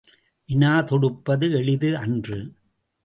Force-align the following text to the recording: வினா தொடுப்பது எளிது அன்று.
வினா 0.49 0.81
தொடுப்பது 0.81 1.51
எளிது 1.51 1.97
அன்று. 1.97 2.39